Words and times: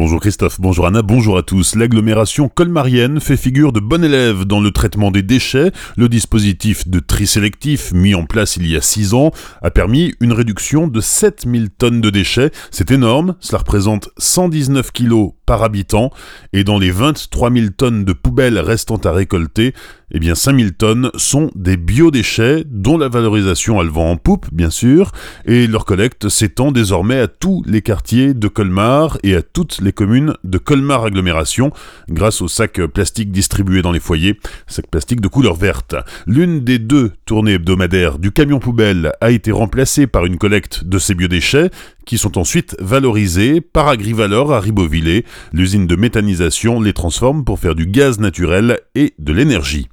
Bonjour 0.00 0.18
Christophe, 0.18 0.58
bonjour 0.62 0.86
Anna, 0.86 1.02
bonjour 1.02 1.36
à 1.36 1.42
tous. 1.42 1.74
L'agglomération 1.74 2.48
colmarienne 2.48 3.20
fait 3.20 3.36
figure 3.36 3.70
de 3.70 3.80
bon 3.80 4.02
élève 4.02 4.46
dans 4.46 4.58
le 4.58 4.70
traitement 4.70 5.10
des 5.10 5.22
déchets. 5.22 5.72
Le 5.98 6.08
dispositif 6.08 6.88
de 6.88 7.00
tri 7.00 7.26
sélectif 7.26 7.92
mis 7.92 8.14
en 8.14 8.24
place 8.24 8.56
il 8.56 8.66
y 8.66 8.78
a 8.78 8.80
6 8.80 9.12
ans 9.12 9.30
a 9.60 9.70
permis 9.70 10.14
une 10.20 10.32
réduction 10.32 10.88
de 10.88 11.02
7000 11.02 11.68
tonnes 11.68 12.00
de 12.00 12.08
déchets. 12.08 12.50
C'est 12.70 12.90
énorme, 12.90 13.36
cela 13.40 13.58
représente 13.58 14.08
119 14.16 14.90
kilos 14.90 15.32
par 15.44 15.62
habitant 15.62 16.10
et 16.54 16.64
dans 16.64 16.78
les 16.78 16.92
23 16.92 17.52
000 17.52 17.66
tonnes 17.76 18.06
de 18.06 18.14
poubelles 18.14 18.58
restant 18.58 18.96
à 19.04 19.12
récolter, 19.12 19.74
eh 20.12 20.18
bien 20.18 20.34
5000 20.34 20.72
tonnes 20.72 21.10
sont 21.14 21.50
des 21.54 21.76
biodéchets 21.76 22.64
dont 22.66 22.98
la 22.98 23.08
valorisation 23.08 23.78
a 23.78 23.84
le 23.84 23.90
en 24.00 24.16
poupe 24.16 24.46
bien 24.52 24.70
sûr 24.70 25.12
et 25.44 25.66
leur 25.66 25.84
collecte 25.84 26.28
s'étend 26.28 26.72
désormais 26.72 27.18
à 27.18 27.28
tous 27.28 27.62
les 27.66 27.82
quartiers 27.82 28.34
de 28.34 28.48
Colmar 28.48 29.18
et 29.22 29.34
à 29.34 29.42
toutes 29.42 29.80
les 29.80 29.92
communes 29.92 30.34
de 30.44 30.58
Colmar 30.58 31.04
agglomération 31.04 31.70
grâce 32.08 32.40
aux 32.40 32.48
sacs 32.48 32.80
plastiques 32.86 33.30
distribués 33.30 33.82
dans 33.82 33.92
les 33.92 34.00
foyers, 34.00 34.38
sacs 34.66 34.90
plastiques 34.90 35.20
de 35.20 35.28
couleur 35.28 35.54
verte. 35.54 35.94
L'une 36.26 36.60
des 36.60 36.78
deux 36.78 37.12
tournées 37.26 37.54
hebdomadaires 37.54 38.18
du 38.18 38.32
camion 38.32 38.58
poubelle 38.58 39.12
a 39.20 39.30
été 39.30 39.52
remplacée 39.52 40.06
par 40.06 40.24
une 40.24 40.38
collecte 40.38 40.84
de 40.84 40.98
ces 40.98 41.14
biodéchets 41.14 41.70
qui 42.06 42.18
sont 42.18 42.38
ensuite 42.38 42.76
valorisés 42.80 43.60
par 43.60 43.88
Agrivalor 43.88 44.52
à 44.52 44.60
Ribeauvillé. 44.60 45.24
L'usine 45.52 45.86
de 45.86 45.96
méthanisation 45.96 46.80
les 46.80 46.92
transforme 46.92 47.44
pour 47.44 47.58
faire 47.58 47.74
du 47.74 47.86
gaz 47.86 48.18
naturel 48.18 48.80
et 48.94 49.14
de 49.18 49.32
l'énergie. 49.32 49.88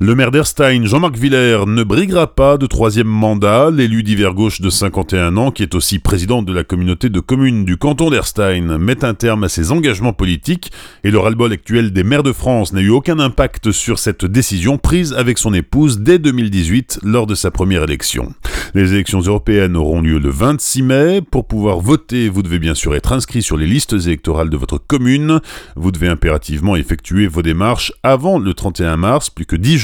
Le 0.00 0.16
maire 0.16 0.32
d'Erstein, 0.32 0.84
Jean-Marc 0.86 1.16
Villers, 1.16 1.66
ne 1.68 1.84
briguera 1.84 2.34
pas 2.34 2.58
de 2.58 2.66
troisième 2.66 3.06
mandat. 3.06 3.70
L'élu 3.70 4.02
d'hiver 4.02 4.34
gauche 4.34 4.60
de 4.60 4.68
51 4.68 5.36
ans, 5.36 5.52
qui 5.52 5.62
est 5.62 5.76
aussi 5.76 6.00
président 6.00 6.42
de 6.42 6.52
la 6.52 6.64
communauté 6.64 7.10
de 7.10 7.20
communes 7.20 7.64
du 7.64 7.76
canton 7.76 8.10
d'Erstein, 8.10 8.76
met 8.76 9.04
un 9.04 9.14
terme 9.14 9.44
à 9.44 9.48
ses 9.48 9.70
engagements 9.70 10.12
politiques 10.12 10.72
et 11.04 11.12
le 11.12 11.18
ras-le-bol 11.20 11.52
actuel 11.52 11.92
des 11.92 12.02
maires 12.02 12.24
de 12.24 12.32
France 12.32 12.72
n'a 12.72 12.80
eu 12.80 12.90
aucun 12.90 13.20
impact 13.20 13.70
sur 13.70 14.00
cette 14.00 14.24
décision 14.24 14.78
prise 14.78 15.12
avec 15.12 15.38
son 15.38 15.54
épouse 15.54 16.00
dès 16.00 16.18
2018 16.18 16.98
lors 17.04 17.28
de 17.28 17.36
sa 17.36 17.52
première 17.52 17.84
élection. 17.84 18.34
Les 18.74 18.94
élections 18.94 19.20
européennes 19.20 19.76
auront 19.76 20.00
lieu 20.00 20.18
le 20.18 20.30
26 20.30 20.82
mai. 20.82 21.22
Pour 21.22 21.46
pouvoir 21.46 21.78
voter, 21.78 22.28
vous 22.28 22.42
devez 22.42 22.58
bien 22.58 22.74
sûr 22.74 22.96
être 22.96 23.12
inscrit 23.12 23.42
sur 23.42 23.56
les 23.56 23.68
listes 23.68 23.92
électorales 23.92 24.50
de 24.50 24.56
votre 24.56 24.78
commune. 24.78 25.40
Vous 25.76 25.92
devez 25.92 26.08
impérativement 26.08 26.74
effectuer 26.74 27.28
vos 27.28 27.42
démarches 27.42 27.92
avant 28.02 28.40
le 28.40 28.52
31 28.52 28.96
mars, 28.96 29.30
plus 29.30 29.46
que 29.46 29.54
10 29.54 29.78
jours. 29.78 29.83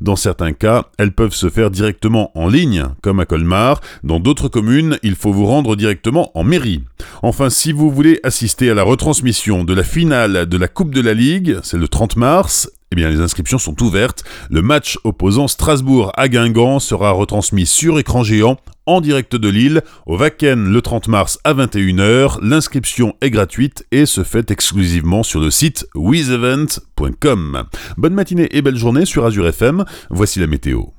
Dans 0.00 0.16
certains 0.16 0.52
cas, 0.52 0.86
elles 0.98 1.12
peuvent 1.12 1.34
se 1.34 1.48
faire 1.48 1.70
directement 1.70 2.30
en 2.34 2.48
ligne, 2.48 2.84
comme 3.02 3.20
à 3.20 3.26
Colmar. 3.26 3.80
Dans 4.02 4.20
d'autres 4.20 4.48
communes, 4.48 4.98
il 5.02 5.14
faut 5.16 5.32
vous 5.32 5.46
rendre 5.46 5.76
directement 5.76 6.30
en 6.34 6.44
mairie. 6.44 6.82
Enfin, 7.22 7.50
si 7.50 7.72
vous 7.72 7.90
voulez 7.90 8.20
assister 8.22 8.70
à 8.70 8.74
la 8.74 8.82
retransmission 8.82 9.64
de 9.64 9.74
la 9.74 9.82
finale 9.82 10.46
de 10.46 10.56
la 10.56 10.68
Coupe 10.68 10.94
de 10.94 11.00
la 11.00 11.14
Ligue, 11.14 11.58
c'est 11.62 11.78
le 11.78 11.88
30 11.88 12.16
mars, 12.16 12.70
eh 12.92 12.96
bien, 12.96 13.10
les 13.10 13.20
inscriptions 13.20 13.58
sont 13.58 13.82
ouvertes. 13.82 14.24
Le 14.50 14.62
match 14.62 14.98
opposant 15.04 15.48
Strasbourg 15.48 16.12
à 16.14 16.28
Guingamp 16.28 16.78
sera 16.78 17.10
retransmis 17.10 17.66
sur 17.66 17.98
écran 17.98 18.22
géant 18.22 18.56
en 18.86 19.00
direct 19.00 19.34
de 19.34 19.48
Lille 19.48 19.82
au 20.06 20.16
Wacken 20.16 20.72
le 20.72 20.82
30 20.82 21.08
mars 21.08 21.38
à 21.44 21.54
21h. 21.54 22.38
L'inscription 22.42 23.16
est 23.20 23.30
gratuite 23.30 23.86
et 23.90 24.06
se 24.06 24.22
fait 24.22 24.50
exclusivement 24.50 25.22
sur 25.22 25.40
le 25.40 25.50
site 25.50 25.86
wizevent.com. 25.94 27.64
Bonne 27.96 28.14
matinée 28.14 28.48
et 28.52 28.62
belle 28.62 28.76
journée 28.76 29.06
sur 29.06 29.24
Azure 29.24 29.48
FM. 29.48 29.84
Voici 30.10 30.38
la 30.38 30.46
météo. 30.46 30.94